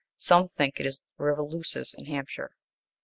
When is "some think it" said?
0.17-0.87